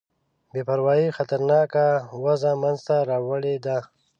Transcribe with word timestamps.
بې 0.51 0.61
پروايي 0.67 1.09
خطرناکه 1.17 1.85
وضع 2.23 2.53
منځته 2.63 2.95
راوړې 3.09 3.55
ده. 3.65 3.77